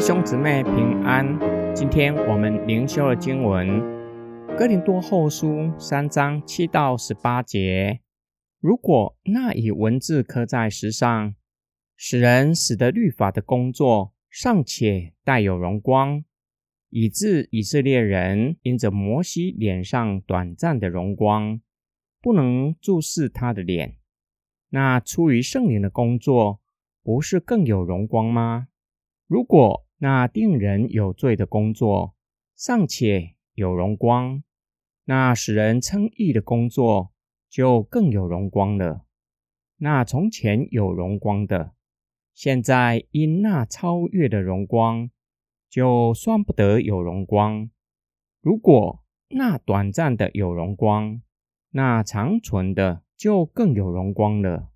[0.00, 1.38] 兄姊妹平安，
[1.74, 3.68] 今天我们灵修的经文
[4.56, 8.00] 《哥林多后书》三章七到十八节。
[8.60, 11.34] 如果那以文字刻在石上，
[11.96, 16.24] 使人使得律法的工作尚且带有荣光，
[16.88, 21.60] 以致以色列人因着摩西脸上短暂的荣光，
[22.22, 23.98] 不能注视他的脸，
[24.70, 26.62] 那出于圣灵的工作，
[27.02, 28.68] 不是更有荣光吗？
[29.26, 32.14] 如果那定人有罪的工作
[32.56, 34.42] 尚且有荣光，
[35.04, 37.12] 那使人称义的工作
[37.50, 39.04] 就更有荣光了。
[39.76, 41.74] 那从前有荣光的，
[42.32, 45.10] 现在因那超越的荣光，
[45.68, 47.70] 就算不得有荣光。
[48.40, 51.20] 如果那短暂的有荣光，
[51.72, 54.70] 那长存的就更有荣光了。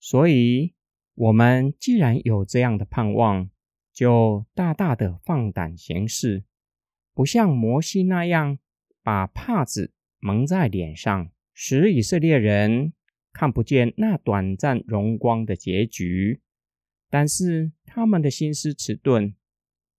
[0.00, 0.74] 所以，
[1.14, 3.50] 我们既然有这样的盼望，
[3.98, 6.44] 就大大的放胆行事，
[7.12, 8.60] 不像摩西那样
[9.02, 12.92] 把帕子蒙在脸上，使以色列人
[13.32, 16.40] 看不见那短暂荣光的结局。
[17.10, 19.34] 但是他们的心思迟钝，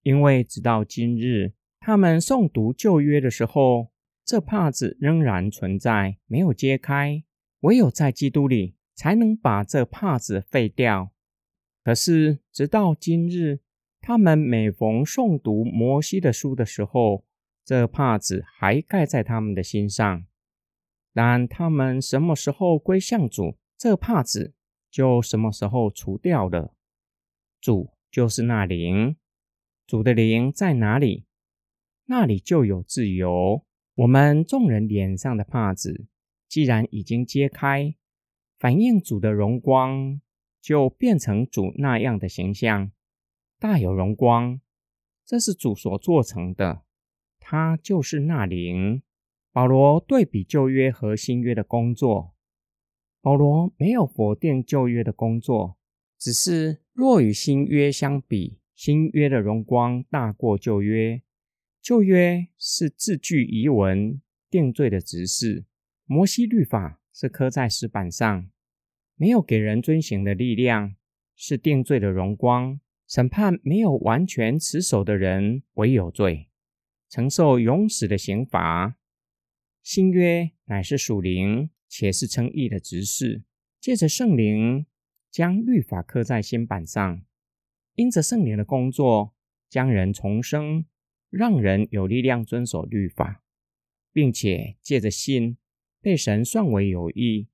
[0.03, 3.89] 因为直到今日，他们诵读旧约的时候，
[4.23, 7.21] 这帕子仍然存在，没有揭开。
[7.59, 11.11] 唯有在基督里，才能把这帕子废掉。
[11.83, 13.59] 可是直到今日。
[14.01, 17.25] 他们每逢诵读摩西的书的时候，
[17.63, 20.25] 这帕子还盖在他们的心上。
[21.13, 24.53] 但他们什么时候归向主，这帕子
[24.89, 26.73] 就什么时候除掉了。
[27.59, 29.17] 主就是那灵，
[29.85, 31.25] 主的灵在哪里，
[32.05, 33.65] 那里就有自由。
[33.95, 36.07] 我们众人脸上的帕子
[36.47, 37.95] 既然已经揭开，
[38.57, 40.21] 反映主的荣光，
[40.61, 42.91] 就变成主那样的形象。
[43.59, 44.61] 大有荣光，
[45.25, 46.83] 这是主所做成的，
[47.39, 49.03] 他就是那灵。
[49.51, 52.33] 保罗对比旧约和新约的工作，
[53.21, 55.77] 保罗没有否定旧约的工作，
[56.17, 61.21] 只是若与新约相比，新约的荣光大过旧约。
[61.81, 65.65] 旧约是字句遗文定罪的执事，
[66.05, 68.49] 摩西律法是刻在石板上，
[69.15, 70.95] 没有给人遵行的力量，
[71.35, 72.79] 是定罪的荣光。
[73.09, 76.47] 审判没有完全持守的人为有罪，
[77.09, 78.99] 承受永死的刑罚。
[79.81, 83.41] 新约乃是属灵，且是称义的执事，
[83.79, 84.85] 借着圣灵
[85.31, 87.23] 将律法刻在心板上，
[87.95, 89.33] 因着圣灵的工作，
[89.67, 90.85] 将人重生，
[91.31, 93.43] 让人有力量遵守律法，
[94.13, 95.57] 并且借着信
[95.99, 97.47] 被神算为有义，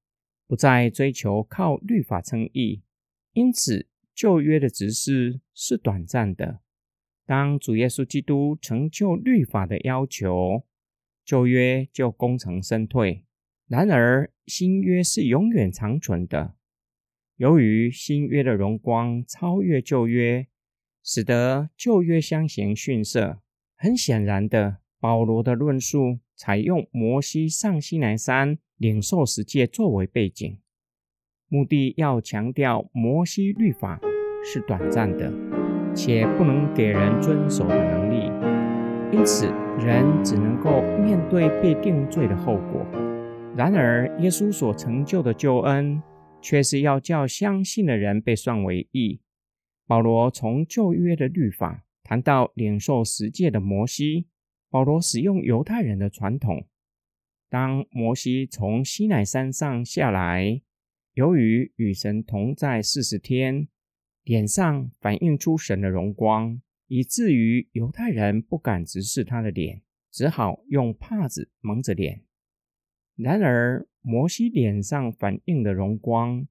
[0.47, 2.83] 不再追求靠律法称义。
[3.31, 3.87] 因此。
[4.15, 6.61] 旧约的执事是短暂的，
[7.25, 10.63] 当主耶稣基督成就律法的要求，
[11.25, 13.25] 旧约就功成身退。
[13.67, 16.55] 然而新约是永远长存的。
[17.35, 20.47] 由于新约的荣光超越旧约，
[21.03, 23.41] 使得旧约相形逊色。
[23.75, 30.57] 很显然的，保罗的论述采用摩西上西南山领受十诫作为背景。
[31.47, 33.99] 目的要强调摩西律法
[34.43, 35.31] 是短暂的，
[35.93, 38.31] 且不能给人遵守的能力，
[39.15, 39.45] 因此
[39.79, 42.85] 人只能够面对被定罪的后果。
[43.55, 46.01] 然而，耶稣所成就的救恩
[46.41, 49.21] 却是要叫相信的人被算为义。
[49.87, 54.27] 保罗从旧约的律法谈到领受十诫的摩西，
[54.69, 56.65] 保罗使用犹太人的传统，
[57.49, 60.61] 当摩西从西乃山上下来。
[61.15, 63.69] 由于与神同在四十天，
[64.23, 69.81] 脸上反映出神的荣光，以至于犹太人不敢直视他的脸，
[70.11, 72.25] 只好用帕子蒙着脸。
[73.15, 76.45] 然而，摩西脸上反映的荣光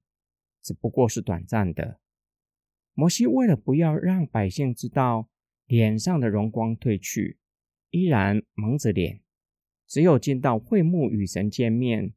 [0.63, 1.99] 只不过是短暂的。
[2.95, 5.29] 摩西为了不要让百姓知道
[5.67, 7.37] 脸上的荣光褪去，
[7.91, 9.21] 依然蒙着脸，
[9.87, 12.13] 只有进到会幕与神见面。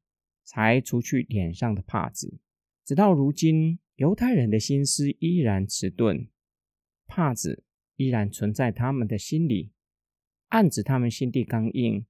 [0.50, 2.40] 才除去脸上的帕子，
[2.88, 6.28] 直到如今，犹太人的心思依然迟钝，
[7.06, 7.62] 帕子
[7.96, 9.72] 依然存在他们的心里，
[10.48, 12.06] 暗指他们心地刚硬，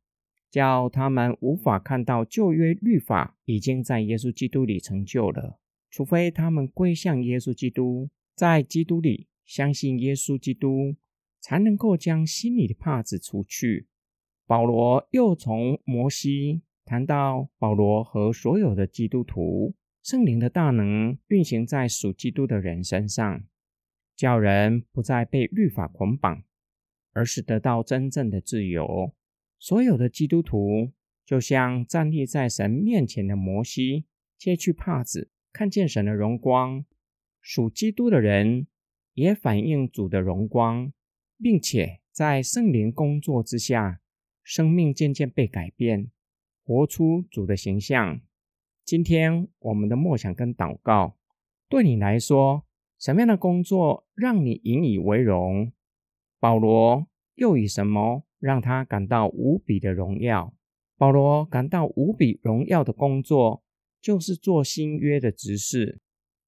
[0.52, 5.58] 叫他们无法看到旧约律法已经在耶稣基督里成就了。
[5.90, 10.94] 除非他们归向耶稣基督，在基督里相信耶稣基督，
[11.40, 13.88] 才能够将心里的帕子除去。
[14.46, 16.62] 保罗又从摩西。
[16.84, 19.74] 谈到保罗和所有的基督徒，
[20.08, 23.44] 圣灵的大能运行在属基督的人身上，
[24.16, 26.44] 叫人不再被律法捆绑，
[27.12, 29.12] 而是得到真正的自由。
[29.58, 30.92] 所有的基督徒
[31.26, 34.06] 就像站立在神面前的摩西，
[34.38, 36.86] 揭去帕子，看见神的荣光。
[37.42, 38.66] 属基督的人
[39.12, 40.90] 也反映主的荣光，
[41.38, 44.00] 并且在圣灵工作之下，
[44.42, 46.10] 生命渐渐被改变，
[46.64, 48.22] 活出主的形象。
[48.88, 51.18] 今天我们的默想跟祷告，
[51.68, 52.64] 对你来说，
[52.98, 55.70] 什么样的工作让你引以为荣？
[56.40, 60.54] 保罗又以什么让他感到无比的荣耀？
[60.96, 63.62] 保罗感到无比荣耀的工作，
[64.00, 66.00] 就是做新约的执事。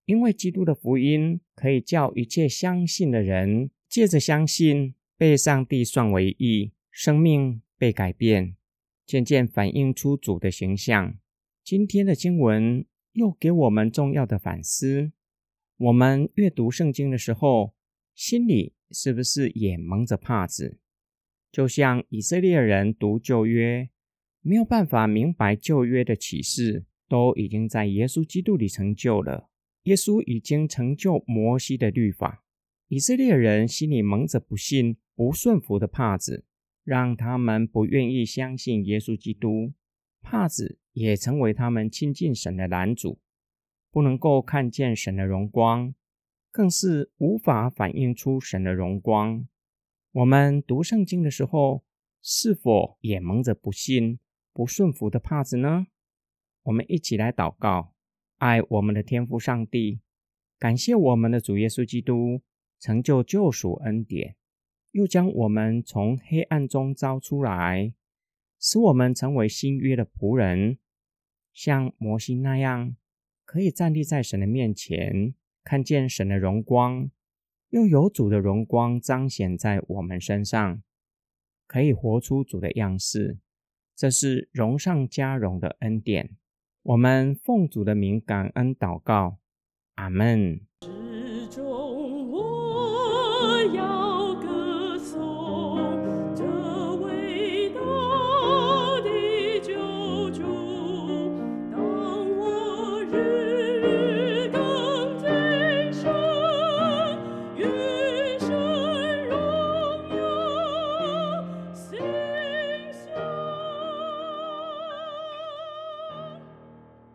[0.06, 8.56] 因为基督的福音可以叫一切相信的人借着相信被上帝算为义，生命被改变，
[9.04, 11.19] 渐渐反映出主的形象。
[11.70, 15.12] 今天的经文又给我们重要的反思：
[15.76, 17.76] 我们阅读圣经的时候，
[18.12, 20.81] 心里是不是也蒙着帕子？
[21.52, 23.88] 就像以色列人读旧约，
[24.40, 29.49] 没有办法明白旧约的启示，都已经在耶稣基督里成就了。
[29.84, 32.43] 耶稣已经成就摩西的律法，
[32.88, 36.44] 以色列人心里蒙着不信、不顺服的帕子，
[36.82, 39.73] 让他们不愿意相信耶稣基督。
[40.20, 43.19] 帕子也成为他们亲近神的拦阻，
[43.90, 45.94] 不能够看见神的荣光，
[46.50, 49.46] 更是无法反映出神的荣光。
[50.12, 51.84] 我们读圣经的时候，
[52.22, 54.19] 是否也蒙着不信、
[54.52, 55.87] 不顺服的帕子呢？
[56.64, 57.94] 我们一起来祷告。
[58.38, 60.00] 爱我们的天父上帝，
[60.58, 62.40] 感谢我们的主耶稣基督
[62.78, 64.34] 成就救赎恩典，
[64.92, 67.92] 又将我们从黑暗中招出来，
[68.61, 70.79] 使我们成为新约的仆人，
[71.55, 72.95] 像摩西那样，
[73.47, 75.35] 可以站立在神的面前，
[75.65, 77.11] 看见神的荣光，
[77.71, 80.83] 又有主的荣光彰显在我们身上，
[81.67, 83.39] 可以活出主的样式。
[83.97, 86.37] 这是荣上加荣的恩典。
[86.83, 89.39] 我们奉主的名感恩祷告，
[89.95, 90.61] 阿门。